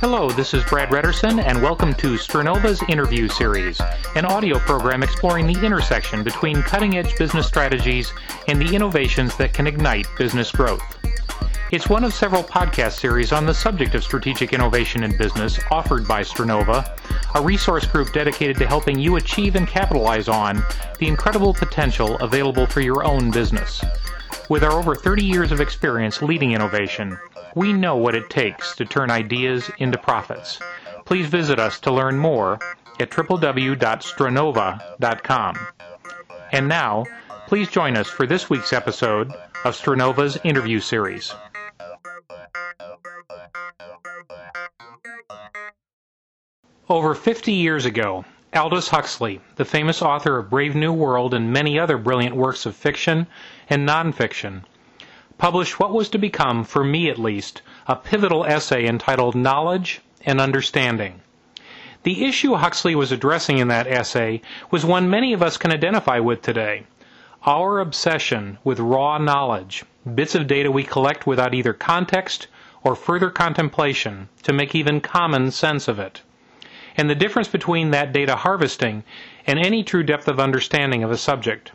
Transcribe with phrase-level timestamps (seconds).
[0.00, 3.80] Hello, this is Brad Redderson, and welcome to Stranova's Interview Series,
[4.16, 8.12] an audio program exploring the intersection between cutting edge business strategies
[8.48, 10.82] and the innovations that can ignite business growth.
[11.70, 16.08] It's one of several podcast series on the subject of strategic innovation in business offered
[16.08, 16.97] by Stranova,
[17.34, 20.62] a resource group dedicated to helping you achieve and capitalize on
[20.98, 23.84] the incredible potential available for your own business.
[24.48, 27.18] With our over 30 years of experience leading innovation,
[27.54, 30.60] we know what it takes to turn ideas into profits.
[31.04, 32.60] Please visit us to learn more
[33.00, 35.58] at www.stranova.com.
[36.52, 37.04] And now,
[37.46, 39.32] please join us for this week's episode
[39.64, 41.34] of Stranova's interview series.
[46.90, 48.24] Over 50 years ago,
[48.56, 52.74] Aldous Huxley, the famous author of Brave New World and many other brilliant works of
[52.74, 53.26] fiction
[53.68, 54.62] and nonfiction,
[55.36, 60.40] published what was to become, for me at least, a pivotal essay entitled Knowledge and
[60.40, 61.20] Understanding.
[62.04, 64.40] The issue Huxley was addressing in that essay
[64.70, 66.84] was one many of us can identify with today
[67.44, 69.84] our obsession with raw knowledge,
[70.14, 72.46] bits of data we collect without either context
[72.82, 76.22] or further contemplation to make even common sense of it
[76.98, 79.04] and the difference between that data harvesting
[79.46, 81.70] and any true depth of understanding of a subject.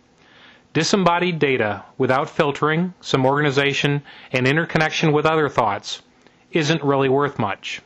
[0.74, 6.02] Disembodied data without filtering, some organization, and interconnection with other thoughts
[6.52, 7.82] isn't really worth much.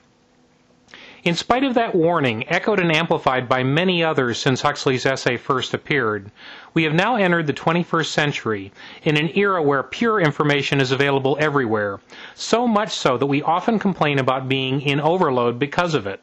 [1.24, 5.74] In spite of that warning, echoed and amplified by many others since Huxley's essay first
[5.74, 6.32] appeared,
[6.74, 8.72] we have now entered the 21st century
[9.04, 12.00] in an era where pure information is available everywhere,
[12.34, 16.22] so much so that we often complain about being in overload because of it.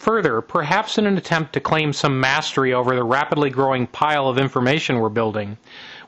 [0.00, 4.38] Further, perhaps in an attempt to claim some mastery over the rapidly growing pile of
[4.38, 5.58] information we're building,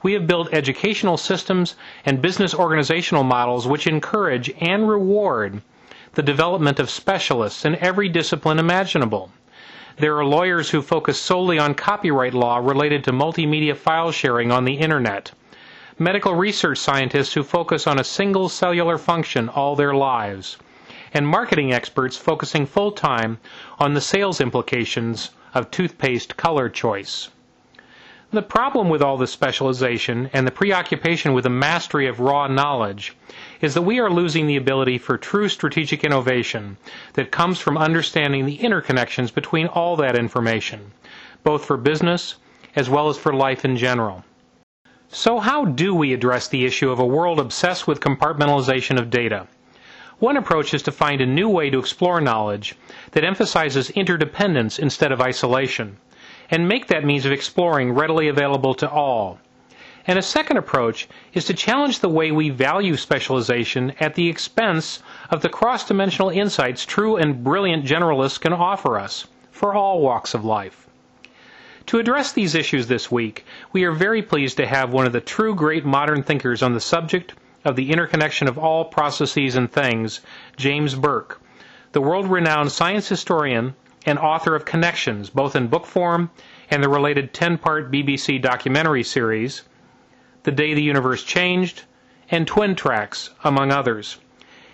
[0.02, 1.74] we have built educational systems
[2.06, 5.60] and business organizational models which encourage and reward
[6.14, 9.30] the development of specialists in every discipline imaginable.
[9.98, 14.64] There are lawyers who focus solely on copyright law related to multimedia file sharing on
[14.64, 15.32] the Internet.
[15.98, 20.56] Medical research scientists who focus on a single cellular function all their lives
[21.14, 23.38] and marketing experts focusing full time
[23.78, 27.28] on the sales implications of toothpaste color choice.
[28.32, 33.14] The problem with all this specialization and the preoccupation with the mastery of raw knowledge
[33.60, 36.78] is that we are losing the ability for true strategic innovation
[37.12, 40.92] that comes from understanding the interconnections between all that information,
[41.44, 42.36] both for business
[42.74, 44.24] as well as for life in general.
[45.08, 49.46] So, how do we address the issue of a world obsessed with compartmentalization of data?
[50.22, 52.76] One approach is to find a new way to explore knowledge
[53.10, 55.96] that emphasizes interdependence instead of isolation,
[56.48, 59.40] and make that means of exploring readily available to all.
[60.06, 65.02] And a second approach is to challenge the way we value specialization at the expense
[65.28, 70.34] of the cross dimensional insights true and brilliant generalists can offer us for all walks
[70.34, 70.86] of life.
[71.86, 75.20] To address these issues this week, we are very pleased to have one of the
[75.20, 77.34] true great modern thinkers on the subject
[77.64, 80.20] of the interconnection of all processes and things,
[80.56, 81.40] James Burke,
[81.92, 83.74] the world renowned science historian
[84.06, 86.30] and author of Connections, both in book form
[86.70, 89.62] and the related 10 part BBC documentary series,
[90.42, 91.82] The Day the Universe Changed,
[92.30, 94.18] and Twin Tracks, among others.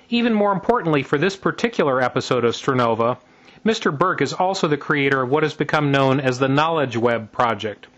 [0.09, 3.19] Even more importantly for this particular episode of Stranova,
[3.66, 3.97] Mr.
[3.97, 7.88] Burke is also the creator of what has become known as the Knowledge Web Project.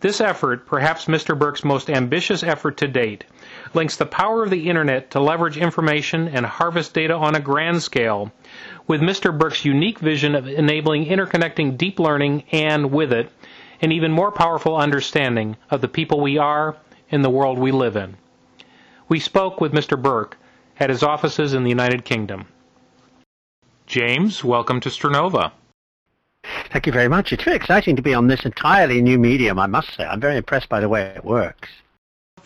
[0.00, 1.38] This effort, perhaps Mr.
[1.38, 3.24] Burke's most ambitious effort to date,
[3.74, 7.82] links the power of the Internet to leverage information and harvest data on a grand
[7.82, 8.32] scale,
[8.86, 9.36] with Mr.
[9.36, 13.30] Burke's unique vision of enabling interconnecting deep learning and, with it,
[13.80, 16.76] an even more powerful understanding of the people we are
[17.10, 18.16] and the world we live in.
[19.08, 20.00] We spoke with Mr.
[20.00, 20.36] Burke
[20.78, 22.46] at his offices in the United Kingdom.
[23.86, 25.52] James, welcome to Stranova.
[26.70, 27.32] Thank you very much.
[27.32, 30.04] It's very exciting to be on this entirely new medium, I must say.
[30.04, 31.68] I'm very impressed by the way it works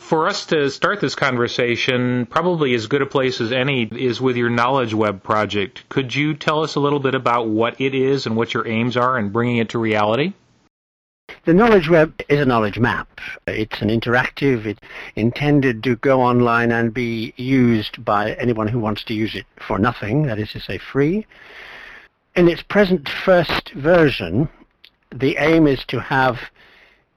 [0.00, 4.36] for us to start this conversation, probably as good a place as any is with
[4.36, 5.88] your Knowledge Web project.
[5.88, 8.96] Could you tell us a little bit about what it is and what your aims
[8.96, 10.32] are in bringing it to reality?
[11.44, 13.20] The Knowledge Web is a knowledge map.
[13.46, 14.80] It's an interactive, it's
[15.14, 19.78] intended to go online and be used by anyone who wants to use it for
[19.78, 21.24] nothing, that is to say free.
[22.34, 24.48] In its present first version,
[25.14, 26.40] the aim is to have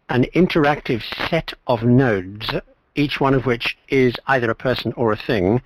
[0.09, 2.51] an interactive set of nodes
[2.95, 5.61] each one of which is either a person or a thing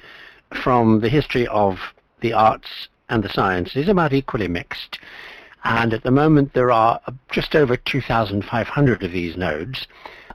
[0.63, 1.79] from the history of
[2.21, 4.99] the arts and the sciences, about equally mixed.
[5.63, 7.01] And at the moment there are
[7.31, 9.87] just over 2,500 of these nodes.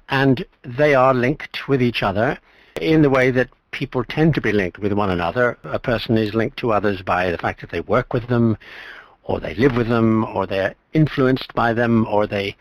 [0.08, 2.38] and they are linked with each other
[2.80, 5.58] in the way that people tend to be linked with one another.
[5.64, 8.58] A person is linked to others by the fact that they work with them,
[9.24, 12.54] or they live with them, or they're influenced by them, or they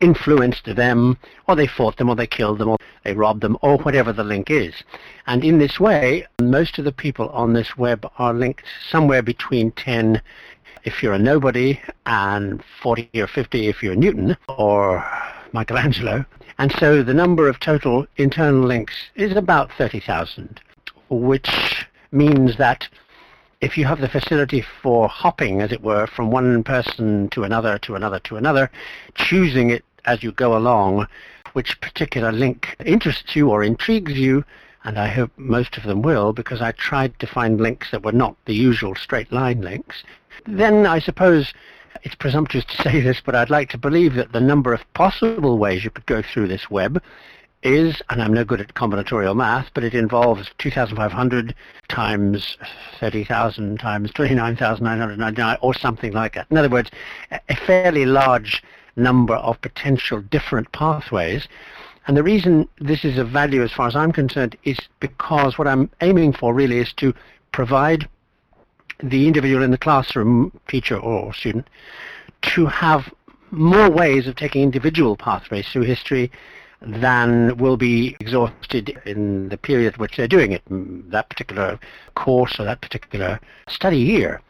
[0.00, 1.16] influenced them,
[1.46, 4.24] or they fought them, or they killed them, or they robbed them, or whatever the
[4.24, 4.74] link is.
[5.28, 9.70] And in this way, most of the people on this web are linked somewhere between
[9.70, 10.20] 10
[10.82, 15.04] if you're a nobody, and 40 or 50 if you're Newton or
[15.52, 16.24] Michelangelo.
[16.58, 20.60] And so the number of total internal links is about 30,000,
[21.08, 22.88] which means that
[23.60, 27.78] if you have the facility for hopping, as it were, from one person to another,
[27.78, 28.70] to another, to another,
[29.14, 31.06] choosing it as you go along,
[31.56, 34.44] which particular link interests you or intrigues you,
[34.84, 38.12] and I hope most of them will, because I tried to find links that were
[38.12, 40.04] not the usual straight line links,
[40.44, 41.54] then I suppose
[42.02, 45.56] it's presumptuous to say this, but I'd like to believe that the number of possible
[45.56, 47.02] ways you could go through this web
[47.62, 51.54] is, and I'm no good at combinatorial math, but it involves 2,500
[51.88, 52.58] times
[53.00, 56.48] 30,000 times 29,999 or something like that.
[56.50, 56.90] In other words,
[57.30, 58.62] a fairly large
[58.96, 61.46] number of potential different pathways.
[62.06, 65.68] And the reason this is of value as far as I'm concerned is because what
[65.68, 67.12] I'm aiming for really is to
[67.52, 68.08] provide
[69.02, 71.68] the individual in the classroom, teacher or student,
[72.42, 73.12] to have
[73.50, 76.30] more ways of taking individual pathways through history
[76.80, 80.62] than will be exhausted in the period which they're doing it,
[81.10, 81.78] that particular
[82.14, 84.40] course or that particular study year.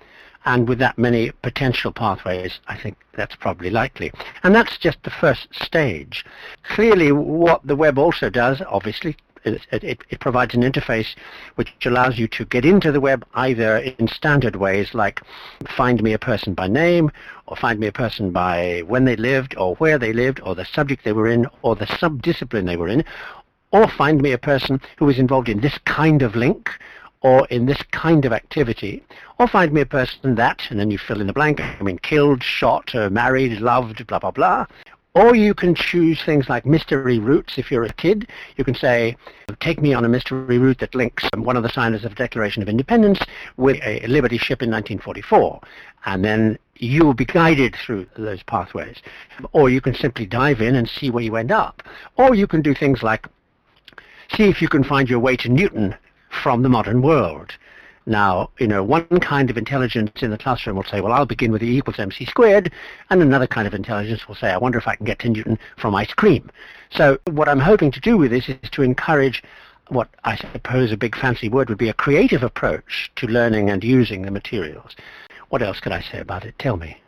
[0.47, 4.13] And with that many potential pathways, I think that's probably likely.
[4.45, 6.25] And that's just the first stage.
[6.63, 11.15] Clearly, what the web also does, obviously, it, it, it, provides an interface
[11.55, 15.21] which allows you to get into the web either in standard ways like
[15.77, 17.13] find me a person by name
[17.47, 20.65] or find me a person by when they lived or where they lived or the
[20.65, 23.05] subject they were in or the subdiscipline they were in
[23.71, 26.69] or find me a person who was involved in this kind of link
[27.23, 29.03] or in this kind of activity,
[29.39, 31.99] or find me a person that, and then you fill in the blank, I mean,
[31.99, 34.67] killed, shot, uh, married, loved, blah, blah, blah,
[35.17, 38.29] or you can choose things like mystery routes if you're a kid.
[38.59, 39.17] You can say,
[39.61, 42.63] take me on a mystery route that links one of the signers of the Declaration
[42.63, 43.21] of Independence
[43.57, 45.59] with a Liberty ship in 1944.
[46.05, 48.99] And then you will be guided through those pathways.
[49.53, 51.83] Or you can simply dive in and see where you end up.
[52.17, 53.27] Or you can do things like
[54.35, 55.97] see if you can find your way to Newton
[56.37, 57.53] from the modern world.
[58.09, 61.51] Now, you know, one kind of intelligence in the classroom will say, well, I'll begin
[61.51, 62.71] with E equals mc squared,
[63.11, 65.59] and another kind of intelligence will say, I wonder if I can get to Newton
[65.77, 66.49] from ice cream.
[66.91, 69.43] So what I'm hoping to do with this is to encourage
[69.89, 73.83] what I suppose a big fancy word would be a creative approach to learning and
[73.83, 74.95] using the materials.
[75.49, 76.59] What else could I say about it?
[76.59, 76.99] Tell me.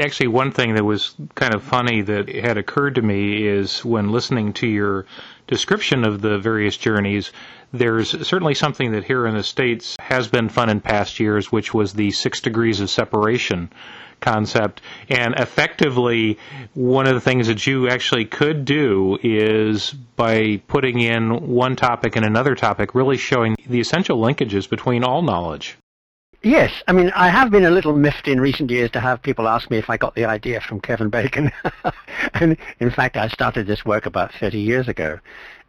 [0.00, 4.12] Actually, one thing that was kind of funny that had occurred to me is when
[4.12, 5.06] listening to your
[5.48, 7.32] description of the various journeys,
[7.72, 11.72] there's certainly something that here in the States has been fun in past years, which
[11.72, 13.70] was the six degrees of separation
[14.20, 14.80] concept.
[15.08, 16.38] And effectively,
[16.74, 22.16] one of the things that you actually could do is by putting in one topic
[22.16, 25.76] and another topic, really showing the essential linkages between all knowledge.
[26.44, 29.46] Yes, I mean, I have been a little miffed in recent years to have people
[29.46, 31.52] ask me if I got the idea from Kevin Bacon.
[32.34, 35.20] and in fact, I started this work about 30 years ago.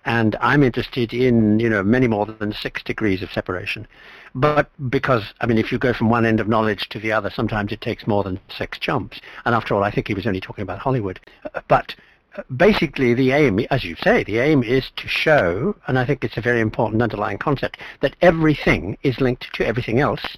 [0.05, 3.88] And I'm interested in, you know, many more than six degrees of separation.
[4.36, 7.29] But because, I mean, if you go from one end of knowledge to the other,
[7.29, 9.22] sometimes it takes more than six jumps.
[9.45, 11.19] And after all, I think he was only talking about Hollywood.
[11.53, 11.95] Uh, but
[12.36, 16.24] uh, basically the aim, as you say, the aim is to show, and I think
[16.24, 20.36] it's a very important underlying concept, that everything is linked to everything else,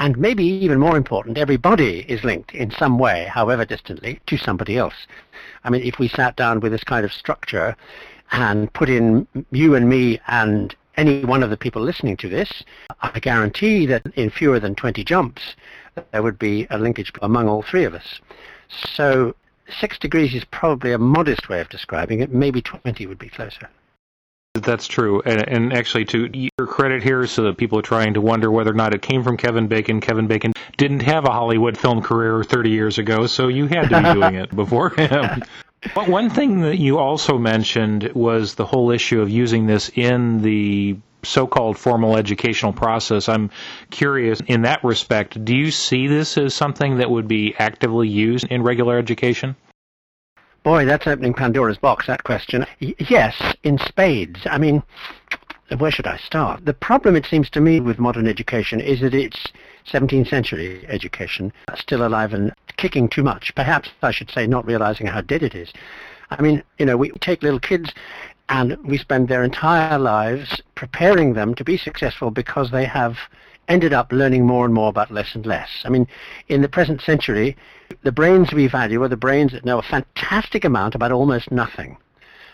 [0.00, 4.76] and maybe even more important, everybody is linked in some way, however distantly, to somebody
[4.76, 5.06] else.
[5.62, 7.76] I mean, if we sat down with this kind of structure
[8.32, 12.64] and put in you and me and any one of the people listening to this,
[13.00, 15.54] I guarantee that in fewer than 20 jumps,
[16.12, 18.20] there would be a linkage among all three of us.
[18.68, 19.34] So
[19.80, 22.32] six degrees is probably a modest way of describing it.
[22.32, 23.68] Maybe 20 would be closer.
[24.54, 25.20] That's true.
[25.26, 28.70] And, and, actually, to your credit here, so that people are trying to wonder whether
[28.70, 32.42] or not it came from Kevin Bacon, Kevin Bacon didn't have a Hollywood film career
[32.42, 35.42] 30 years ago, so you had to be doing it before him.
[35.94, 40.42] But one thing that you also mentioned was the whole issue of using this in
[40.42, 43.28] the so-called formal educational process.
[43.28, 43.50] I'm
[43.90, 48.46] curious in that respect, do you see this as something that would be actively used
[48.46, 49.56] in regular education?
[50.62, 52.66] Boy, that's opening Pandora's box, that question.
[52.80, 54.40] Y- yes, in spades.
[54.46, 54.82] I mean,
[55.78, 56.64] where should I start?
[56.64, 59.48] The problem, it seems to me, with modern education is that it's
[59.90, 63.54] 17th century education, still alive and kicking too much.
[63.54, 65.72] Perhaps I should say not realizing how dead it is.
[66.30, 67.92] I mean, you know, we take little kids
[68.48, 73.16] and we spend their entire lives preparing them to be successful because they have
[73.68, 75.68] ended up learning more and more about less and less.
[75.84, 76.06] I mean,
[76.48, 77.56] in the present century,
[78.02, 81.96] the brains we value are the brains that know a fantastic amount about almost nothing.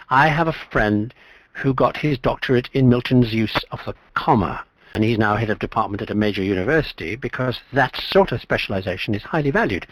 [0.08, 1.12] I have a friend
[1.52, 5.58] who got his doctorate in Milton's use of the comma, and he's now head of
[5.58, 9.86] department at a major university because that sort of specialization is highly valued.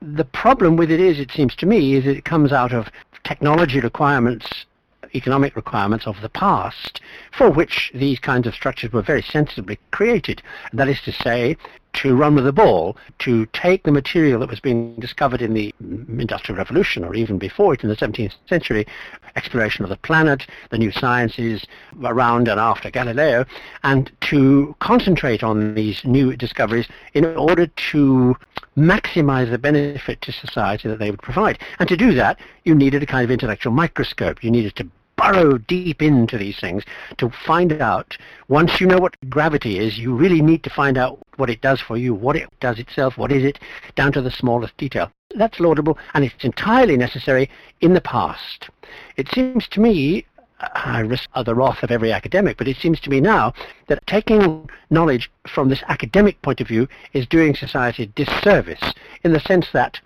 [0.00, 2.90] The problem with it is, it seems to me, is it comes out of
[3.24, 4.66] technology requirements
[5.14, 7.00] economic requirements of the past
[7.32, 10.42] for which these kinds of structures were very sensibly created.
[10.72, 11.56] That is to say,
[11.96, 15.74] to run with the ball, to take the material that was being discovered in the
[15.80, 18.86] Industrial Revolution or even before it in the 17th century,
[19.34, 21.64] exploration of the planet, the new sciences
[22.04, 23.44] around and after Galileo,
[23.82, 28.36] and to concentrate on these new discoveries in order to
[28.76, 31.58] maximize the benefit to society that they would provide.
[31.78, 34.44] And to do that, you needed a kind of intellectual microscope.
[34.44, 36.84] You needed to burrow deep into these things
[37.16, 38.16] to find out,
[38.48, 41.80] once you know what gravity is, you really need to find out what it does
[41.80, 43.58] for you, what it does itself, what is it,
[43.94, 45.10] down to the smallest detail.
[45.34, 48.70] That's laudable, and it's entirely necessary in the past.
[49.16, 50.24] It seems to me
[50.60, 53.52] uh, I risk the wrath of every academic, but it seems to me now
[53.88, 59.32] that taking knowledge from this academic point of view is doing society a disservice in
[59.32, 60.00] the sense that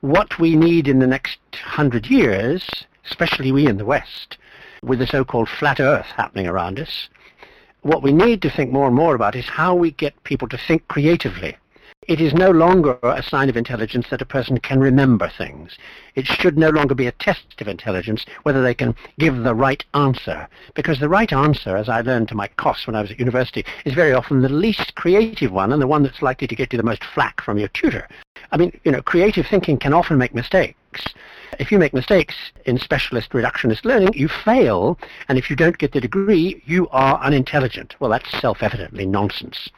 [0.00, 2.68] what we need in the next hundred years,
[3.04, 4.38] especially we in the West,
[4.82, 7.08] with the so-called flat earth happening around us,
[7.82, 10.58] what we need to think more and more about is how we get people to
[10.58, 11.56] think creatively.
[12.06, 15.76] It is no longer a sign of intelligence that a person can remember things.
[16.14, 19.84] It should no longer be a test of intelligence whether they can give the right
[19.92, 20.48] answer.
[20.74, 23.64] Because the right answer, as I learned to my cost when I was at university,
[23.84, 26.78] is very often the least creative one and the one that's likely to get you
[26.78, 28.08] the most flack from your tutor.
[28.52, 31.04] I mean, you know, creative thinking can often make mistakes.
[31.58, 32.34] If you make mistakes
[32.66, 37.18] in specialist reductionist learning, you fail, and if you don't get the degree, you are
[37.20, 37.96] unintelligent.
[38.00, 39.70] Well, that's self-evidently nonsense.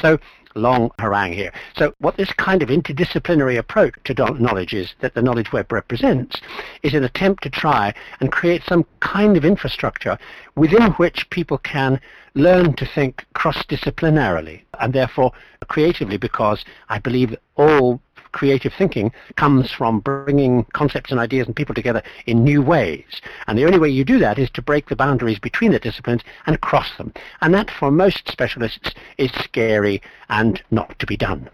[0.00, 0.18] So
[0.54, 1.52] long harangue here.
[1.76, 6.40] So what this kind of interdisciplinary approach to knowledge is that the knowledge web represents
[6.82, 10.18] is an attempt to try and create some kind of infrastructure
[10.54, 12.00] within which people can
[12.34, 15.32] learn to think cross-disciplinarily and therefore
[15.68, 18.00] creatively because I believe all
[18.34, 23.22] creative thinking comes from bringing concepts and ideas and people together in new ways.
[23.46, 26.22] And the only way you do that is to break the boundaries between the disciplines
[26.46, 27.14] and cross them.
[27.40, 31.48] And that, for most specialists, is scary and not to be done.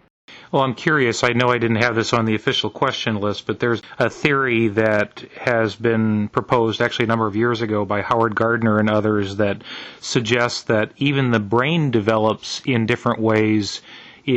[0.52, 1.22] Well, I'm curious.
[1.22, 4.68] I know I didn't have this on the official question list, but there's a theory
[4.68, 9.37] that has been proposed actually a number of years ago by Howard Gardner and others
[9.37, 9.62] that
[10.00, 13.80] suggests that even the brain develops in different ways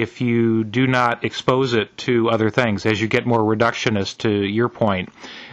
[0.02, 4.30] if you do not expose it to other things, as you get more reductionist to
[4.32, 5.10] your point,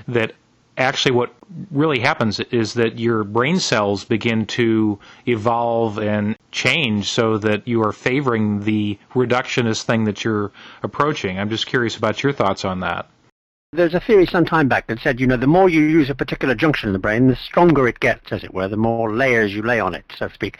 [0.09, 0.32] that
[0.78, 1.35] actually what
[1.70, 7.82] really happens is that your brain cells begin to evolve and change so that you
[7.82, 10.50] are favoring the reductionist thing that you're
[10.82, 11.38] approaching.
[11.38, 13.09] I'm just curious about your thoughts on that.
[13.73, 16.15] There's a theory some time back that said, you know, the more you use a
[16.17, 19.55] particular junction in the brain, the stronger it gets, as it were, the more layers
[19.55, 20.59] you lay on it, so to speak,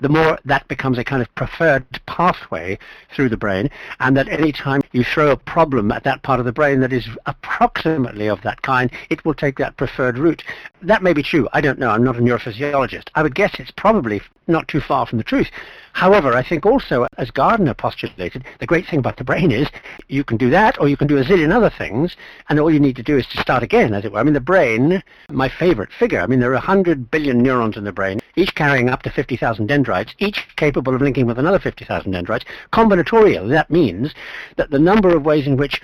[0.00, 2.76] the more that becomes a kind of preferred pathway
[3.14, 6.46] through the brain, and that any time you throw a problem at that part of
[6.46, 10.42] the brain that is approximately of that kind, it will take that preferred route.
[10.82, 11.48] That may be true.
[11.52, 11.90] I don't know.
[11.90, 13.08] I'm not a neurophysiologist.
[13.14, 15.50] I would guess it's probably not too far from the truth.
[15.92, 19.68] However, I think also, as Gardner postulated, the great thing about the brain is
[20.06, 22.16] you can do that or you can do a zillion other things,
[22.48, 24.20] and all you need to do is to start again, as it were.
[24.20, 27.84] I mean, the brain, my favorite figure, I mean, there are 100 billion neurons in
[27.84, 32.12] the brain, each carrying up to 50,000 dendrites, each capable of linking with another 50,000
[32.12, 32.44] dendrites.
[32.72, 34.14] Combinatorial, that means
[34.56, 35.80] that the number of ways in which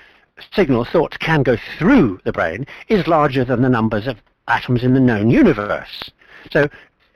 [0.53, 4.95] signal thoughts can go through the brain is larger than the numbers of atoms in
[4.95, 6.11] the known universe.
[6.51, 6.69] So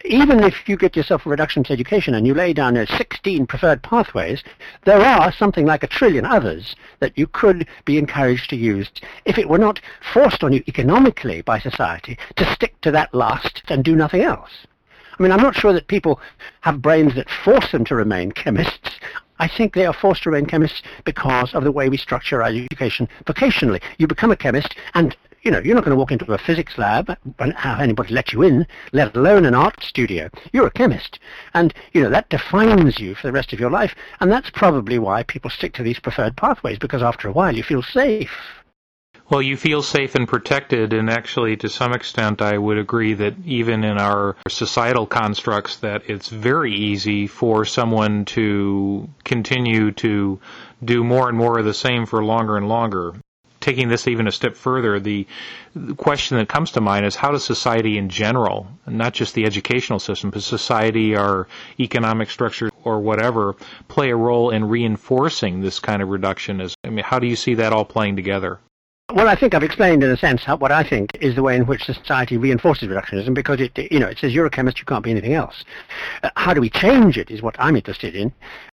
[0.05, 3.83] even if you get yourself a reductionist education and you lay down those 16 preferred
[3.83, 4.45] pathways,
[4.85, 8.89] there are something like a trillion others that you could be encouraged to use
[9.25, 9.81] if it were not
[10.13, 14.68] forced on you economically by society to stick to that last and do nothing else.
[15.19, 16.21] I mean, I'm not sure that people
[16.61, 19.01] have brains that force them to remain chemists.
[19.41, 22.49] I think they are forced to remain chemists because of the way we structure our
[22.49, 23.83] education vocationally.
[23.99, 26.77] You become a chemist, and you know, you're not going to walk into a physics
[26.79, 30.29] lab and have anybody let you in, let alone an art studio.
[30.53, 31.21] You're a chemist.
[31.55, 33.95] And, you know, that defines you for the rest of your life.
[34.21, 37.63] And that's probably why people stick to these preferred pathways, because after a while you
[37.63, 38.31] feel safe.
[39.31, 43.35] Well, you feel safe and protected, and actually, to some extent, I would agree that
[43.45, 50.41] even in our societal constructs, that it's very easy for someone to continue to
[50.83, 53.15] do more and more of the same for longer and longer
[53.61, 55.27] taking this even a step further, the,
[55.97, 59.99] question that comes to mind is how does society in general, not just the educational
[59.99, 61.47] system, but society, our
[61.79, 63.55] economic structure, or whatever,
[63.87, 66.75] play a role in reinforcing this kind of reductionism?
[66.85, 68.59] I mean, how do you see that all playing together?
[69.15, 71.57] Well, I think I've explained in a sense how, what I think is the way
[71.57, 74.85] in which society reinforces reductionism because it, you know, it says you're a chemist, you
[74.85, 75.65] can't be anything else.
[76.23, 78.35] Uh, how do we change it is what I'm interested in.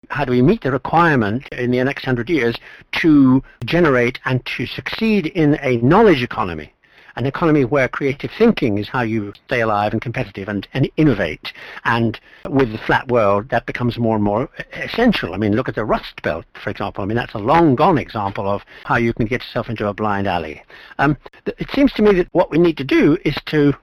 [0.09, 2.57] How do we meet the requirement in the next hundred years
[2.93, 6.73] to generate and to succeed in a knowledge economy?
[7.17, 11.53] An economy where creative thinking is how you stay alive and competitive and, and innovate.
[11.85, 15.35] And with the flat world, that becomes more and more essential.
[15.35, 17.03] I mean, look at the Rust Belt, for example.
[17.03, 19.95] I mean, that's a long gone example of how you can get yourself into a
[19.95, 20.63] blind alley.
[20.99, 21.17] Um,
[21.47, 23.75] it seems to me that what we need to do is to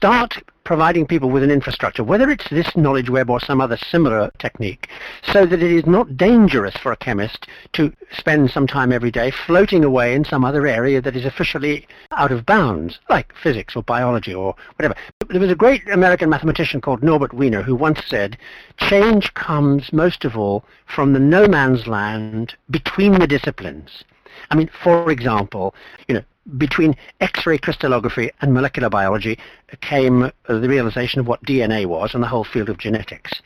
[0.00, 4.30] start providing people with an infrastructure, whether it's this knowledge web or some other similar
[4.38, 4.88] technique,
[5.22, 9.30] so that it is not dangerous for a chemist to spend some time every day
[9.30, 13.82] floating away in some other area that is officially out of bounds, like physics or
[13.82, 14.94] biology or whatever.
[15.28, 18.38] There was a great American mathematician called Norbert Wiener who once said,
[18.76, 24.04] change comes most of all from the no man's land between the disciplines.
[24.50, 25.74] I mean, for example,
[26.08, 26.22] you know,
[26.58, 29.38] between X-ray crystallography and molecular biology
[29.80, 33.40] came the realization of what DNA was and the whole field of genetics.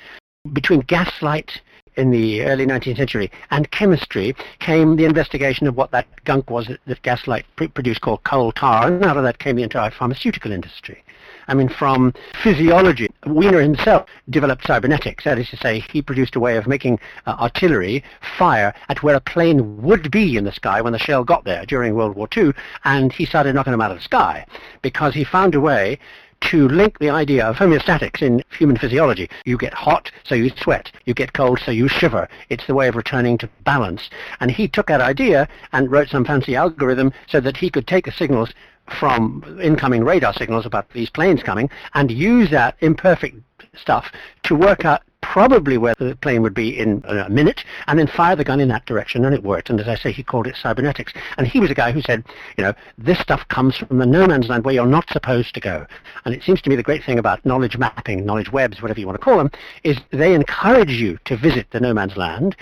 [0.53, 1.61] Between gaslight
[1.97, 6.69] in the early 19th century and chemistry came the investigation of what that gunk was
[6.87, 11.03] that, gaslight produced called coal tar, and out of that came the entire pharmaceutical industry.
[11.47, 15.25] I mean, from physiology, Wiener himself developed cybernetics.
[15.25, 18.03] That is to say, he produced a way of making uh, artillery
[18.39, 21.67] fire at where a plane would be in the sky when the shell got there
[21.67, 22.53] during World War II,
[22.85, 24.47] and he started knocking them out of the sky
[24.81, 25.99] because he found a way
[26.45, 29.31] to link the idea of homeostatics in human physiology.
[29.45, 30.93] You get hot, so you sweat.
[31.07, 32.29] You get cold, so you shiver.
[32.51, 34.11] It's the way of returning to balance.
[34.41, 38.05] And he took that idea and wrote some fancy algorithm so that he could take
[38.05, 38.53] the signals
[38.87, 43.37] from incoming radar signals about these planes coming and use that imperfect
[43.75, 48.07] stuff to work out probably where the plane would be in a minute, and then
[48.07, 49.71] fire the gun in that direction, and it worked.
[49.71, 51.13] And as I say, he called it cybernetics.
[51.39, 52.25] And he was a guy who said,
[52.57, 55.61] you know, this stuff comes from the no man's land where you're not supposed to
[55.61, 55.87] go.
[56.25, 59.07] And it seems to me the great thing about knowledge mapping, knowledge webs, whatever you
[59.07, 59.51] want to call them,
[59.83, 62.55] is they encourage you to visit the no man's land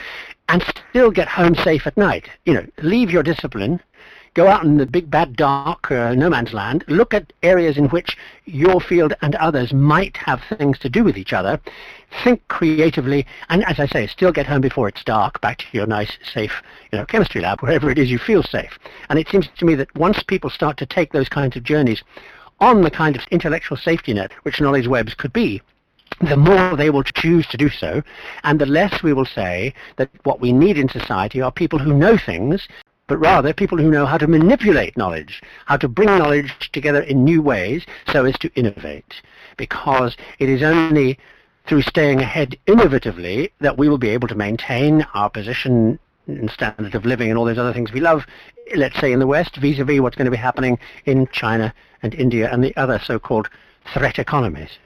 [0.49, 2.29] and still get home safe at night.
[2.47, 3.81] You know, leave your discipline
[4.35, 7.89] go out in the big bad dark uh, no man's land, look at areas in
[7.89, 8.17] which
[8.47, 11.61] your field and others might have things to do with each other,
[12.25, 15.87] think creatively, and as I say, still get home before it's dark, back to your
[15.87, 18.79] nice, safe, you know, chemistry lab, wherever it is you feel safe.
[19.09, 22.03] And it seems to me that once people start to take those kinds of journeys
[22.61, 25.61] on the kind of intellectual safety net which knowledge webs could be,
[26.21, 28.03] the more they will choose to do so,
[28.45, 31.93] and the less we will say that what we need in society are people who
[31.93, 32.69] know things
[33.07, 37.25] but rather people who know how to manipulate knowledge, how to bring knowledge together in
[37.25, 39.21] new ways so as to innovate.
[39.57, 41.19] Because it is only
[41.67, 46.95] through staying ahead innovatively that we will be able to maintain our position and standard
[46.95, 48.25] of living and all those other things we love,
[48.77, 52.49] let's say in the West, vis-a-vis what's going to be happening in China and India
[52.51, 53.49] and the other so-called
[53.93, 54.79] threat economies.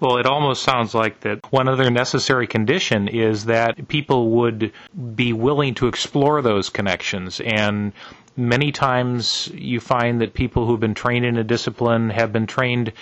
[0.00, 4.72] Well, it almost sounds like that one other necessary condition is that people would
[5.14, 7.92] be willing to explore those connections and
[8.36, 12.92] many times you find that people who've been trained in a discipline have been trained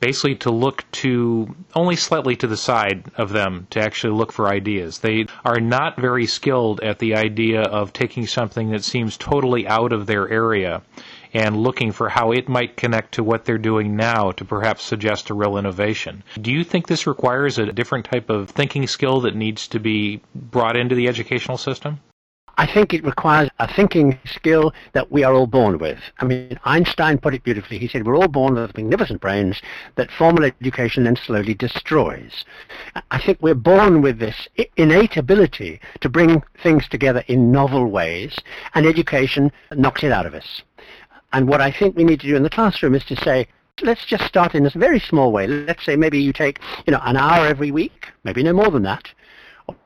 [0.00, 4.48] basically to look to only slightly to the side of them to actually look for
[4.48, 4.98] ideas.
[4.98, 9.92] They are not very skilled at the idea of taking something that seems totally out
[9.92, 10.82] of their area
[11.32, 15.30] and looking for how it might connect to what they're doing now to perhaps suggest
[15.30, 16.22] a real innovation.
[16.40, 20.20] Do you think this requires a different type of thinking skill that needs to be
[20.34, 22.00] brought into the educational system?
[22.58, 25.98] I think it requires a thinking skill that we are all born with.
[26.18, 27.78] I mean, Einstein put it beautifully.
[27.78, 29.62] He said, we're all born with magnificent brains
[29.94, 32.44] that formal education then slowly destroys.
[33.10, 38.36] I think we're born with this innate ability to bring things together in novel ways,
[38.74, 40.60] and education knocks it out of us.
[41.32, 43.46] And what I think we need to do in the classroom is to say,
[43.82, 45.46] let's just start in a very small way.
[45.46, 48.82] Let's say maybe you take, you know, an hour every week, maybe no more than
[48.82, 49.08] that,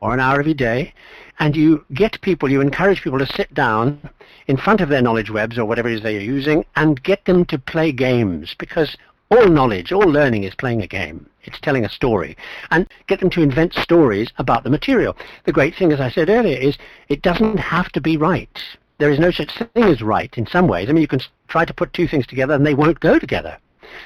[0.00, 0.94] or an hour every day,
[1.38, 4.11] and you get people, you encourage people to sit down
[4.46, 7.24] in front of their knowledge webs or whatever it is they are using and get
[7.24, 8.96] them to play games because
[9.30, 11.28] all knowledge, all learning is playing a game.
[11.42, 12.37] It's telling a story.
[12.70, 15.16] And get them to invent stories about the material.
[15.44, 16.78] The great thing, as I said earlier, is
[17.09, 18.59] it doesn't have to be right
[18.98, 20.88] there is no such thing as right in some ways.
[20.88, 23.59] I mean, you can try to put two things together and they won't go together.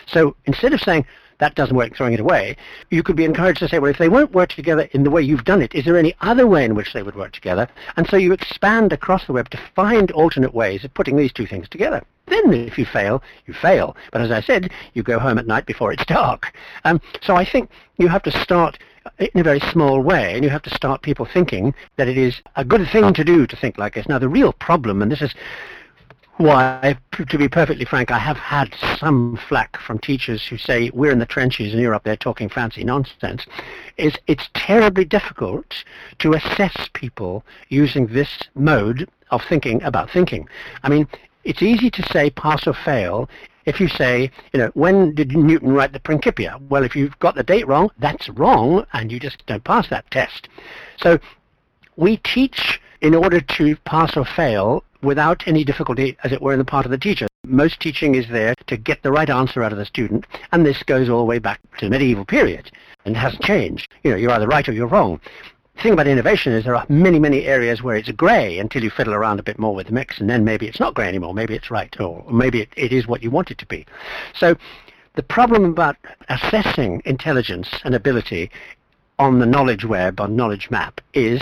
[0.07, 1.07] So instead of saying,
[1.38, 2.57] that doesn't work, throwing it away.
[2.90, 5.22] You could be encouraged to say, well, if they won't work together in the way
[5.22, 7.68] you've done it, is there any other way in which they would work together?
[7.96, 11.46] And so you expand across the web to find alternate ways of putting these two
[11.46, 12.03] things together.
[12.27, 13.96] Then if you fail, you fail.
[14.12, 16.53] But as I said, you go home at night before it's dark.
[16.85, 18.79] Um, so I think you have to start
[19.18, 22.42] in a very small way, and you have to start people thinking that it is
[22.57, 24.09] a good thing to do to think like this.
[24.09, 25.35] Now, the real problem, and this is
[26.38, 31.11] why, to be perfectly frank, I have had some flack from teachers who say we're
[31.11, 33.44] in the trenches and you're up there talking fancy nonsense,
[33.96, 35.85] is it's terribly difficult
[36.20, 40.48] to assess people using this mode of thinking about thinking.
[40.83, 41.07] I mean,
[41.44, 43.29] it's easy to say pass or fail
[43.66, 46.59] if you say, you know, when did Newton write the Principia?
[46.70, 50.11] Well, if you've got the date wrong, that's wrong, and you just don't pass that
[50.11, 50.48] test.
[50.96, 51.18] So
[51.96, 56.58] we teach in order to pass or fail without any difficulty, as it were, in
[56.58, 57.28] the part of the teacher.
[57.46, 60.82] Most teaching is there to get the right answer out of the student, and this
[60.82, 62.70] goes all the way back to the medieval period
[63.04, 63.88] and hasn't changed.
[64.02, 65.20] You know, you're either right or you're wrong.
[65.76, 68.90] The thing about innovation is there are many, many areas where it's grey until you
[68.90, 71.32] fiddle around a bit more with the mix, and then maybe it's not grey anymore.
[71.32, 73.87] Maybe it's right, or maybe it, it is what you want it to be.
[74.34, 74.56] So
[75.14, 75.96] the problem about
[76.28, 78.50] assessing intelligence and ability
[79.20, 81.40] on the knowledge web, on knowledge map, is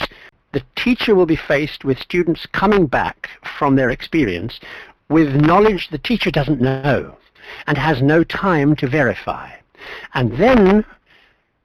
[0.56, 4.58] the teacher will be faced with students coming back from their experience
[5.10, 7.14] with knowledge the teacher doesn't know
[7.66, 9.50] and has no time to verify.
[10.14, 10.82] And then,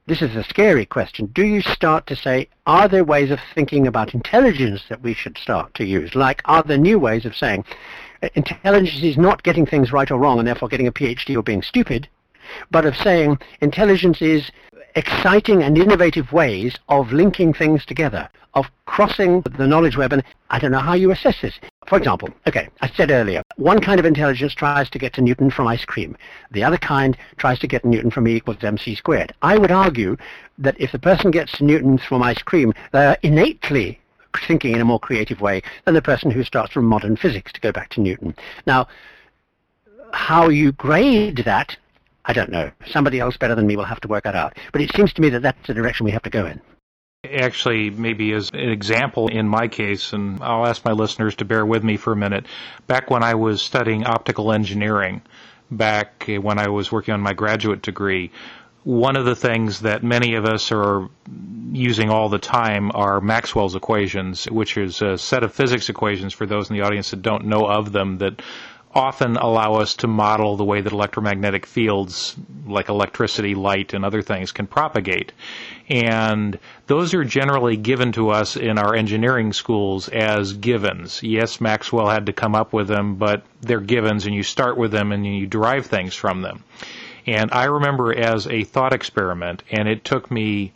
[0.08, 3.88] this is a scary question, do you start to say, are there ways of thinking
[3.88, 6.13] about intelligence that we should start to use?
[6.13, 7.63] Like, are there new ways of saying,
[8.21, 11.43] uh, intelligence is not getting things right or wrong and therefore getting a PhD or
[11.43, 12.10] being stupid,
[12.71, 14.51] but of saying intelligence is
[14.97, 20.14] exciting and innovative ways of linking things together, of crossing the knowledge web.
[20.14, 21.60] And I don't know how you assess this.
[21.88, 25.50] For example, okay, I said earlier, one kind of intelligence tries to get to Newton
[25.50, 26.18] from ice cream.
[26.52, 29.34] The other kind tries to get Newton from E equals mc squared.
[29.42, 30.18] I would argue
[30.58, 34.00] that if the person gets to Newton from ice cream, they are innately
[34.48, 37.62] thinking in a more creative way than the person who starts from modern physics to
[37.62, 38.36] go back to Newton.
[38.66, 38.88] Now,
[40.14, 41.78] how you grade that
[42.26, 42.72] I don't know.
[42.86, 44.56] Somebody else better than me will have to work that out.
[44.72, 46.62] But it seems to me that that's the direction we have to go in.
[47.34, 51.65] Actually, maybe as an example in my case, and I'll ask my listeners to bear
[51.65, 52.46] with me for a minute.
[52.88, 55.22] Back when I was studying optical engineering,
[55.70, 58.32] back when I was working on my graduate degree,
[58.84, 61.08] one of the things that many of us are
[61.72, 66.46] using all the time are Maxwell's equations, which is a set of physics equations for
[66.46, 68.41] those in the audience that don't know of them that
[68.94, 74.22] often allow us to model the way that electromagnetic fields, like electricity, light, and other
[74.22, 75.32] things, can propagate.
[75.91, 81.21] And those are generally given to us in our engineering schools as givens.
[81.21, 84.93] Yes, Maxwell had to come up with them, but they're givens, and you start with
[84.93, 86.63] them and you derive things from them.
[87.27, 90.71] And I remember as a thought experiment, and it took me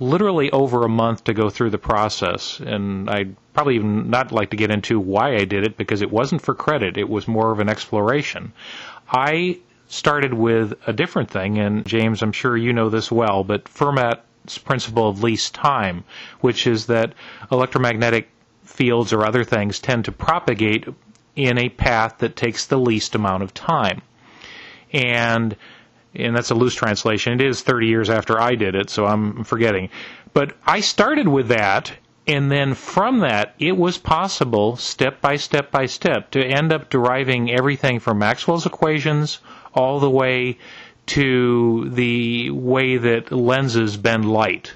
[0.00, 2.58] literally over a month to go through the process.
[2.58, 6.10] And I'd probably even not like to get into why I did it because it
[6.10, 8.54] wasn't for credit, it was more of an exploration.
[9.10, 13.64] I started with a different thing, and James, I'm sure you know this well, but
[13.64, 14.22] Fermat's
[14.58, 16.04] principle of least time,
[16.40, 17.12] which is that
[17.50, 18.28] electromagnetic
[18.64, 20.86] fields or other things tend to propagate
[21.34, 24.02] in a path that takes the least amount of time.
[24.92, 25.56] And
[26.14, 27.34] and that's a loose translation.
[27.34, 29.90] It is 30 years after I did it, so I'm forgetting.
[30.32, 31.92] But I started with that,
[32.26, 36.88] and then from that, it was possible, step by step by step, to end up
[36.88, 39.40] deriving everything from Maxwell's equations
[39.74, 40.56] all the way
[41.06, 44.74] to the way that lenses bend light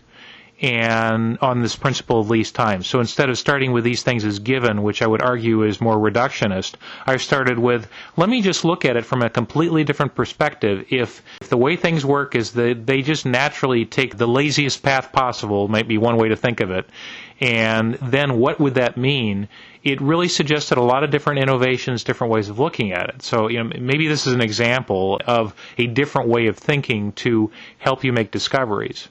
[0.61, 2.83] and on this principle of least time.
[2.83, 5.97] So instead of starting with these things as given, which I would argue is more
[5.97, 6.75] reductionist,
[7.07, 10.87] I started with let me just look at it from a completely different perspective.
[10.91, 15.13] If, if the way things work is that they just naturally take the laziest path
[15.13, 16.87] possible, might be one way to think of it,
[17.41, 19.49] and then what would that mean?
[19.83, 23.23] It really suggested a lot of different innovations, different ways of looking at it.
[23.23, 27.51] So you know, maybe this is an example of a different way of thinking to
[27.79, 29.09] help you make discoveries.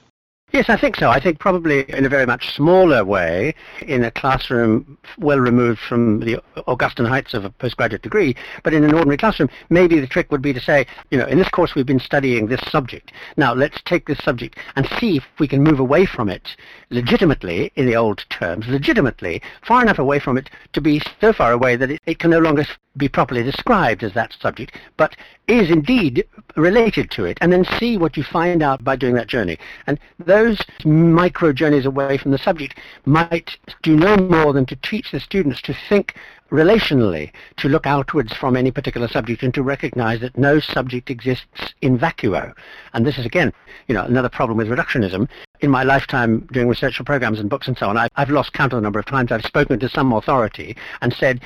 [0.52, 1.10] Yes, I think so.
[1.10, 6.20] I think probably in a very much smaller way, in a classroom well removed from
[6.20, 8.34] the Augustan heights of a postgraduate degree,
[8.64, 11.38] but in an ordinary classroom, maybe the trick would be to say, you know, in
[11.38, 13.12] this course we've been studying this subject.
[13.36, 16.56] Now let's take this subject and see if we can move away from it
[16.90, 21.52] legitimately, in the old terms, legitimately, far enough away from it to be so far
[21.52, 25.70] away that it, it can no longer be properly described as that subject, but is
[25.70, 26.24] indeed
[26.56, 29.56] related to it, and then see what you find out by doing that journey.
[29.86, 34.76] And those those micro journeys away from the subject might do no more than to
[34.76, 36.14] teach the students to think
[36.50, 41.74] relationally, to look outwards from any particular subject and to recognize that no subject exists
[41.82, 42.52] in vacuo.
[42.94, 43.52] And this is, again,
[43.86, 45.28] you know, another problem with reductionism.
[45.60, 48.72] In my lifetime doing research for programs and books and so on, I've lost count
[48.72, 51.40] of the number of times I've spoken to some authority and said,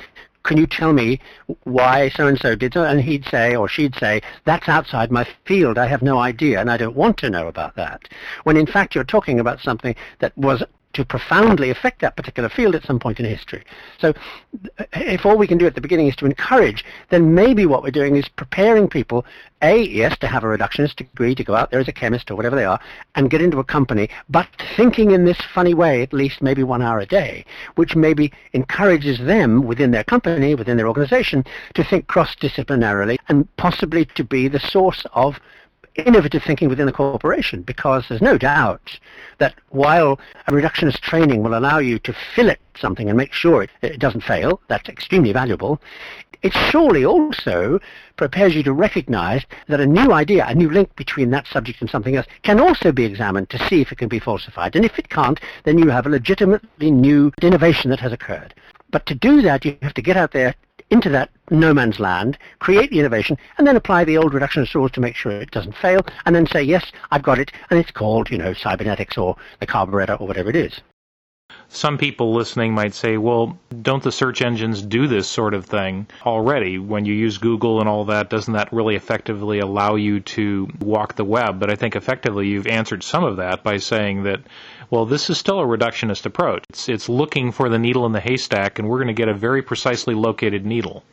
[0.45, 1.19] can you tell me
[1.63, 2.83] why so-and-so did so?
[2.83, 5.77] And he'd say, or she'd say, that's outside my field.
[5.77, 8.07] I have no idea, and I don't want to know about that.
[8.43, 10.63] When in fact you're talking about something that was
[10.95, 13.63] to profoundly affect that particular field at some point in history.
[13.99, 14.13] So
[14.93, 17.91] if all we can do at the beginning is to encourage, then maybe what we're
[17.91, 19.25] doing is preparing people,
[19.61, 22.35] A, yes, to have a reductionist degree, to go out there as a chemist or
[22.35, 22.79] whatever they are,
[23.15, 26.81] and get into a company, but thinking in this funny way at least maybe one
[26.81, 27.43] hour a day,
[27.75, 34.05] which maybe encourages them within their company, within their organization, to think cross-disciplinarily and possibly
[34.05, 35.41] to be the source of
[35.95, 38.99] innovative thinking within the corporation because there's no doubt
[39.37, 43.69] that while a reductionist training will allow you to fillet something and make sure it,
[43.81, 45.81] it doesn't fail, that's extremely valuable,
[46.41, 47.79] it surely also
[48.17, 51.89] prepares you to recognize that a new idea, a new link between that subject and
[51.89, 54.75] something else, can also be examined to see if it can be falsified.
[54.75, 58.53] And if it can't, then you have a legitimately new innovation that has occurred.
[58.91, 60.53] But to do that, you have to get out there
[60.89, 64.91] into that no man's land, create the innovation, and then apply the old reductionist rules
[64.91, 67.91] to make sure it doesn't fail, and then say, yes, I've got it, and it's
[67.91, 70.81] called, you know, cybernetics or the carburetor or whatever it is.
[71.69, 76.07] Some people listening might say, well, don't the search engines do this sort of thing
[76.25, 76.77] already?
[76.79, 81.15] When you use Google and all that, doesn't that really effectively allow you to walk
[81.15, 81.59] the web?
[81.59, 84.41] But I think effectively you've answered some of that by saying that
[84.89, 86.63] well, this is still a reductionist approach.
[86.69, 89.33] It's, it's looking for the needle in the haystack, and we're going to get a
[89.33, 91.03] very precisely located needle.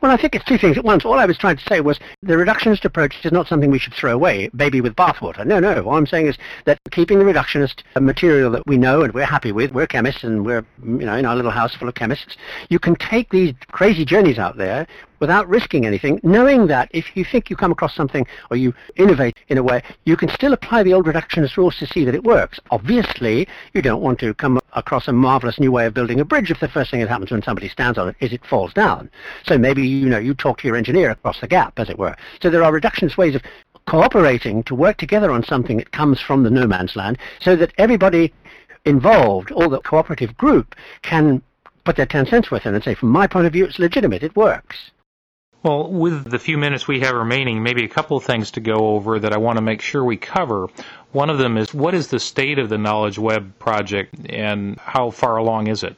[0.00, 1.04] Well, I think it's two things at once.
[1.04, 3.94] All I was trying to say was the reductionist approach is not something we should
[3.94, 5.44] throw away, baby with bathwater.
[5.44, 5.82] No, no.
[5.82, 9.50] All I'm saying is that keeping the reductionist material that we know and we're happy
[9.50, 12.36] with, we're chemists and we're, you know, in our little house full of chemists,
[12.68, 14.86] you can take these crazy journeys out there
[15.20, 19.36] without risking anything, knowing that if you think you come across something or you innovate
[19.48, 22.24] in a way, you can still apply the old reductionist rules to see that it
[22.24, 22.60] works.
[22.70, 26.50] Obviously, you don't want to come across a marvelous new way of building a bridge
[26.50, 29.10] if the first thing that happens when somebody stands on it is it falls down.
[29.44, 32.16] So maybe, you know, you talk to your engineer across the gap, as it were.
[32.42, 33.42] So there are reductionist ways of
[33.86, 37.72] cooperating to work together on something that comes from the no man's land so that
[37.78, 38.32] everybody
[38.84, 41.42] involved, all the cooperative group, can
[41.84, 44.22] put their 10 cents worth in and say, from my point of view, it's legitimate,
[44.22, 44.90] it works.
[45.62, 48.94] Well, with the few minutes we have remaining, maybe a couple of things to go
[48.94, 50.68] over that I want to make sure we cover.
[51.10, 55.10] One of them is what is the state of the Knowledge Web project and how
[55.10, 55.96] far along is it?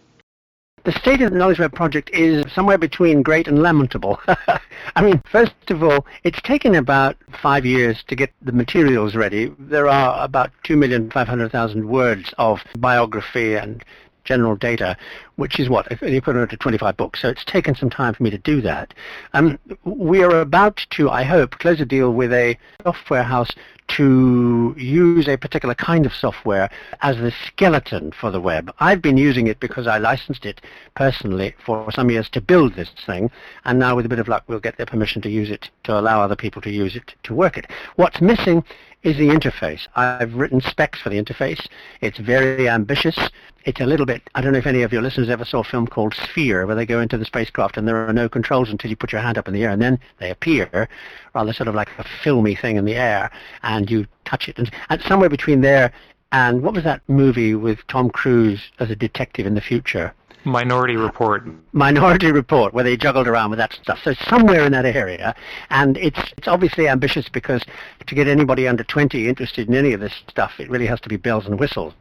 [0.84, 4.18] The state of the Knowledge Web project is somewhere between great and lamentable.
[4.96, 9.54] I mean, first of all, it's taken about five years to get the materials ready.
[9.58, 13.84] There are about 2,500,000 words of biography and
[14.24, 14.96] general data,
[15.36, 17.20] which is what, the equivalent to 25 books.
[17.20, 18.94] So it's taken some time for me to do that.
[19.32, 23.50] Um, we are about to, I hope, close a deal with a software house
[23.90, 26.70] to use a particular kind of software
[27.02, 28.72] as the skeleton for the web.
[28.78, 30.60] I've been using it because I licensed it
[30.94, 33.32] personally for some years to build this thing,
[33.64, 35.98] and now with a bit of luck we'll get their permission to use it, to
[35.98, 37.66] allow other people to use it, to work it.
[37.96, 38.64] What's missing
[39.02, 39.86] is the interface.
[39.96, 41.66] I've written specs for the interface.
[42.00, 43.18] It's very ambitious.
[43.64, 45.64] It's a little bit, I don't know if any of your listeners ever saw a
[45.64, 48.90] film called Sphere, where they go into the spacecraft and there are no controls until
[48.90, 50.88] you put your hand up in the air, and then they appear,
[51.34, 53.30] rather sort of like a filmy thing in the air,
[53.62, 54.58] and you touch it.
[54.58, 55.92] And, and somewhere between there
[56.32, 60.14] and what was that movie with Tom Cruise as a detective in the future?
[60.44, 61.44] Minority Report.
[61.72, 64.00] Minority Report, where they juggled around with that stuff.
[64.02, 65.34] So somewhere in that area,
[65.68, 67.62] and it's it's obviously ambitious because
[68.06, 71.08] to get anybody under 20 interested in any of this stuff, it really has to
[71.08, 71.94] be bells and whistles.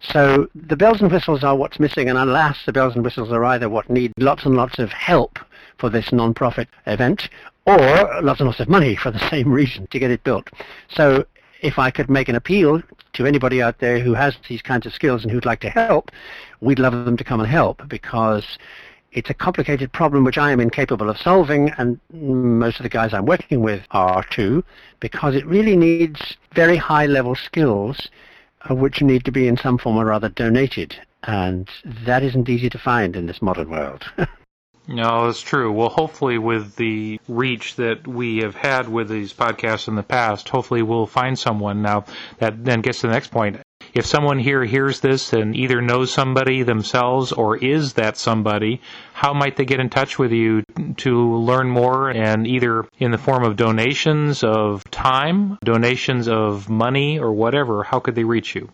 [0.00, 3.44] So the bells and whistles are what's missing, and alas, the bells and whistles are
[3.44, 5.38] either what need lots and lots of help
[5.78, 7.28] for this non-profit event,
[7.66, 7.76] or
[8.22, 10.48] lots and lots of money for the same reason to get it built.
[10.88, 11.24] So
[11.60, 12.82] if I could make an appeal
[13.14, 16.10] to anybody out there who has these kinds of skills and who'd like to help,
[16.60, 18.58] we'd love them to come and help because
[19.12, 23.14] it's a complicated problem which I am incapable of solving, and most of the guys
[23.14, 24.62] I'm working with are too,
[25.00, 28.08] because it really needs very high-level skills
[28.68, 32.68] uh, which need to be in some form or other donated, and that isn't easy
[32.68, 34.04] to find in this modern world.
[34.88, 35.72] No, it's true.
[35.72, 40.48] Well, hopefully, with the reach that we have had with these podcasts in the past,
[40.48, 41.82] hopefully we'll find someone.
[41.82, 42.04] Now,
[42.38, 43.60] that then gets to the next point.
[43.94, 48.80] If someone here hears this and either knows somebody themselves or is that somebody,
[49.12, 50.62] how might they get in touch with you
[50.98, 57.18] to learn more and either in the form of donations of time, donations of money,
[57.18, 57.82] or whatever?
[57.82, 58.70] How could they reach you?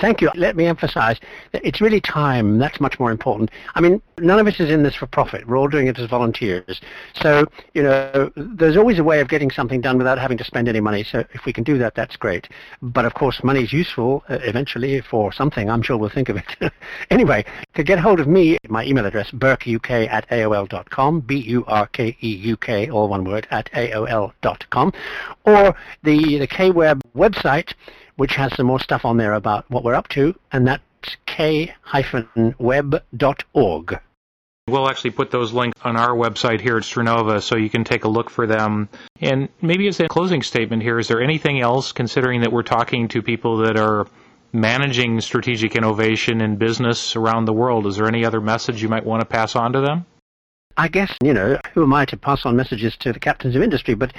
[0.00, 0.30] Thank you.
[0.34, 1.18] Let me emphasize
[1.52, 2.58] that it's really time.
[2.58, 3.50] That's much more important.
[3.74, 5.46] I mean, none of us is in this for profit.
[5.46, 6.80] We're all doing it as volunteers.
[7.14, 10.68] So, you know, there's always a way of getting something done without having to spend
[10.68, 11.04] any money.
[11.04, 12.48] So if we can do that, that's great.
[12.82, 15.70] But of course, money is useful uh, eventually for something.
[15.70, 16.72] I'm sure we'll think of it.
[17.10, 23.24] anyway, to get hold of me, my email address, burkeuk at aol.com, B-U-R-K-E-U-K, all one
[23.24, 24.92] word, at aol.com,
[25.44, 27.74] or the, the KWeb website,
[28.18, 30.82] which has some more stuff on there about what we're up to, and that's
[31.26, 31.60] k-web.org.
[34.68, 38.04] We'll actually put those links on our website here at Stranova so you can take
[38.04, 38.88] a look for them.
[39.20, 43.08] And maybe as a closing statement here, is there anything else, considering that we're talking
[43.08, 44.06] to people that are
[44.52, 49.06] managing strategic innovation in business around the world, is there any other message you might
[49.06, 50.04] want to pass on to them?
[50.76, 53.62] I guess, you know, who am I to pass on messages to the captains of
[53.62, 53.94] industry?
[53.94, 54.12] But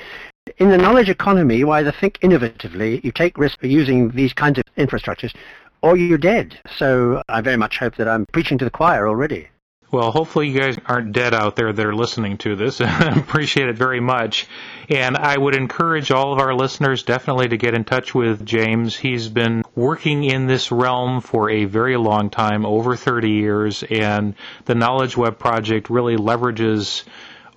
[0.57, 4.59] in the knowledge economy, you either think innovatively, you take risks for using these kinds
[4.59, 5.33] of infrastructures,
[5.81, 6.59] or you're dead.
[6.75, 9.47] So I very much hope that I'm preaching to the choir already.
[9.91, 12.79] Well, hopefully you guys aren't dead out there that are listening to this.
[12.81, 14.47] I appreciate it very much.
[14.87, 18.95] And I would encourage all of our listeners definitely to get in touch with James.
[18.95, 24.35] He's been working in this realm for a very long time, over 30 years, and
[24.65, 27.03] the Knowledge Web project really leverages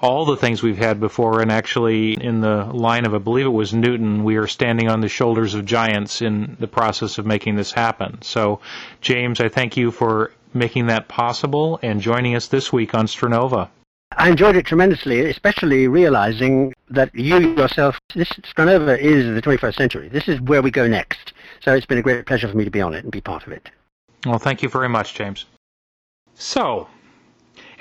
[0.02, 3.50] all the things we've had before, and actually, in the line of, I believe it
[3.50, 7.54] was Newton, we are standing on the shoulders of giants in the process of making
[7.54, 8.20] this happen.
[8.22, 8.60] So,
[9.00, 13.68] James, I thank you for making that possible and joining us this week on Stranova.
[14.18, 20.08] I enjoyed it tremendously, especially realizing that you yourself, this Stranova is the 21st century.
[20.08, 21.32] This is where we go next.
[21.60, 23.46] So it's been a great pleasure for me to be on it and be part
[23.46, 23.70] of it.
[24.26, 25.46] Well, thank you very much, James.
[26.34, 26.88] So,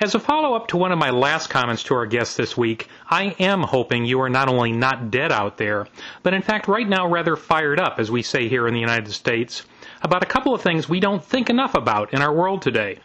[0.02, 2.88] as a follow up to one of my last comments to our guest this week,
[3.08, 5.86] I am hoping you are not only not dead out there,
[6.24, 9.12] but in fact right now rather fired up, as we say here in the United
[9.12, 9.64] States,
[10.02, 12.98] about a couple of things we don't think enough about in our world today.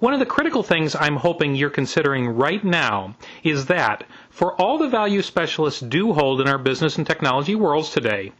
[0.00, 4.76] One of the critical things I'm hoping you're considering right now is that, for all
[4.76, 8.32] the value specialists do hold in our business and technology worlds today,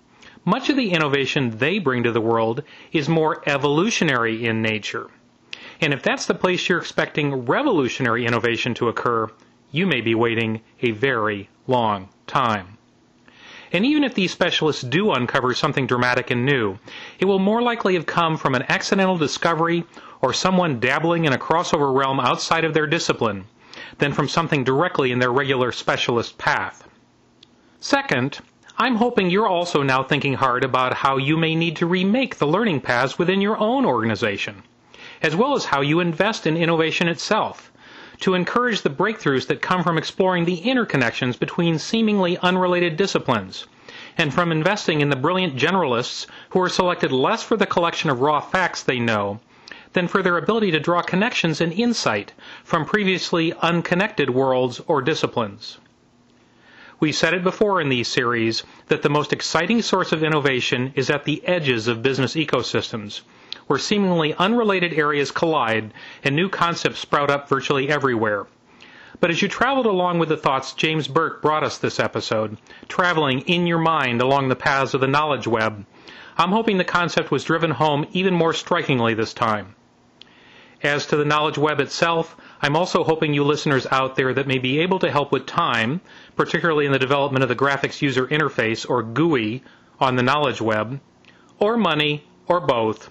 [0.44, 5.08] much of the innovation they bring to the world is more evolutionary in nature.
[5.82, 9.28] And if that's the place you're expecting revolutionary innovation to occur,
[9.72, 12.76] you may be waiting a very long time.
[13.72, 16.78] And even if these specialists do uncover something dramatic and new,
[17.18, 19.84] it will more likely have come from an accidental discovery
[20.20, 23.46] or someone dabbling in a crossover realm outside of their discipline
[23.96, 26.86] than from something directly in their regular specialist path.
[27.78, 28.40] Second,
[28.76, 32.46] I'm hoping you're also now thinking hard about how you may need to remake the
[32.46, 34.62] learning paths within your own organization
[35.22, 37.70] as well as how you invest in innovation itself,
[38.20, 43.66] to encourage the breakthroughs that come from exploring the interconnections between seemingly unrelated disciplines,
[44.16, 48.20] and from investing in the brilliant generalists who are selected less for the collection of
[48.20, 49.40] raw facts they know
[49.92, 55.78] than for their ability to draw connections and insight from previously unconnected worlds or disciplines.
[57.00, 61.08] We've said it before in these series that the most exciting source of innovation is
[61.08, 63.22] at the edges of business ecosystems,
[63.70, 68.44] where seemingly unrelated areas collide and new concepts sprout up virtually everywhere.
[69.20, 73.42] But as you traveled along with the thoughts James Burke brought us this episode, traveling
[73.42, 75.86] in your mind along the paths of the knowledge web,
[76.36, 79.76] I'm hoping the concept was driven home even more strikingly this time.
[80.82, 84.58] As to the knowledge web itself, I'm also hoping you listeners out there that may
[84.58, 86.00] be able to help with time,
[86.34, 89.62] particularly in the development of the graphics user interface or GUI
[90.00, 90.98] on the knowledge web,
[91.60, 93.10] or money, or both,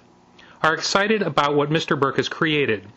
[0.62, 2.00] are excited about what Mr.
[2.00, 2.88] Burke has created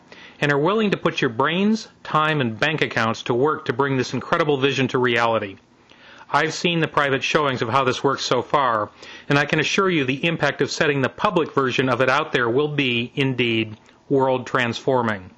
[0.41, 3.95] and are willing to put your brains, time, and bank accounts to work to bring
[3.97, 5.55] this incredible vision to reality.
[6.29, 8.89] I've seen the private showings of how this works so far,
[9.29, 12.31] and I can assure you the impact of setting the public version of it out
[12.31, 13.77] there will be, indeed,
[14.09, 15.29] world transforming.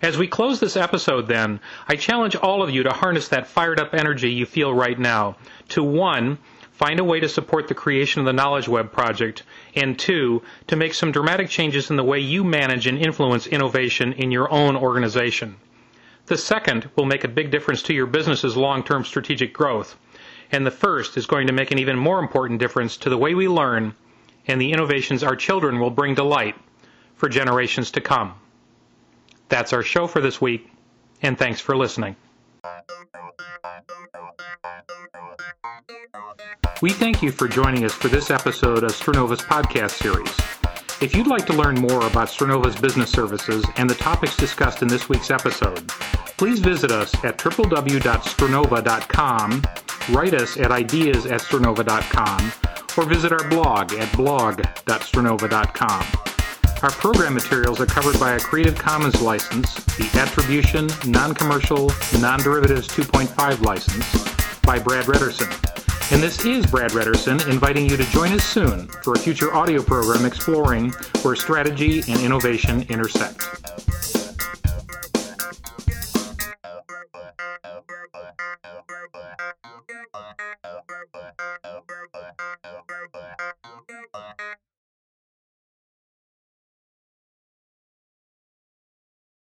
[0.00, 3.80] As we close this episode, then, I challenge all of you to harness that fired
[3.80, 5.36] up energy you feel right now
[5.70, 6.38] to one,
[6.84, 9.42] find a way to support the creation of the Knowledge Web project,
[9.74, 14.12] and two, to make some dramatic changes in the way you manage and influence innovation
[14.12, 15.56] in your own organization.
[16.26, 19.96] The second will make a big difference to your business's long-term strategic growth,
[20.52, 23.34] and the first is going to make an even more important difference to the way
[23.34, 23.94] we learn
[24.46, 26.54] and the innovations our children will bring to light
[27.14, 28.34] for generations to come.
[29.48, 30.70] That's our show for this week,
[31.22, 32.14] and thanks for listening.
[36.84, 40.28] We thank you for joining us for this episode of Stranova's podcast series.
[41.00, 44.88] If you'd like to learn more about Stranova's business services and the topics discussed in
[44.88, 45.88] this week's episode,
[46.36, 49.62] please visit us at www.stranova.com,
[50.10, 52.52] write us at ideas at stranova.com,
[52.98, 56.06] or visit our blog at blog.stranova.com.
[56.82, 63.62] Our program materials are covered by a Creative Commons license, the Attribution, Non-Commercial, Non-Derivatives 2.5
[63.62, 65.73] license by Brad Redderson.
[66.14, 69.82] And this is Brad Redderson inviting you to join us soon for a future audio
[69.82, 70.92] program exploring
[71.22, 73.42] where strategy and innovation intersect.